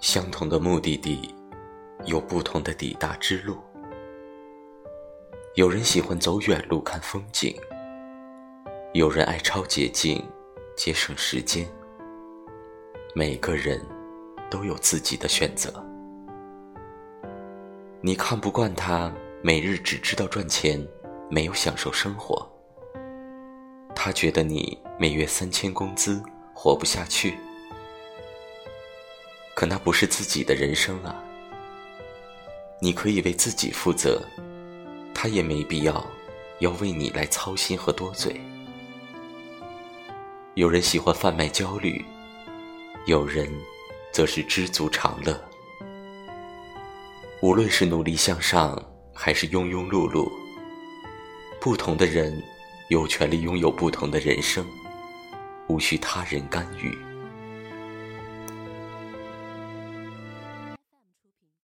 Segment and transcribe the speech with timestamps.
[0.00, 1.34] 相同的目的地，
[2.06, 3.58] 有不同的抵达之路。
[5.56, 7.54] 有人喜欢走远路看风景，
[8.94, 10.24] 有人爱抄捷径，
[10.74, 11.68] 节省时间。
[13.14, 13.78] 每个人
[14.50, 15.70] 都有自己的选择。
[18.00, 20.82] 你看不惯他每日只知道赚钱，
[21.28, 22.50] 没有享受生活。
[23.94, 26.22] 他觉得你每月三千工资
[26.54, 27.36] 活不下去。
[29.60, 31.14] 可那不是自己的人生啊！
[32.80, 34.26] 你可以为自己负责，
[35.12, 36.02] 他也没必要
[36.60, 38.40] 要为你来操心和多嘴。
[40.54, 42.02] 有人喜欢贩卖焦虑，
[43.04, 43.46] 有人
[44.10, 45.38] 则是知足常乐。
[47.42, 50.32] 无论是努力向上，还是庸庸碌碌，
[51.60, 52.42] 不同的人
[52.88, 54.66] 有权利拥有不同的人生，
[55.68, 56.96] 无需他人干预。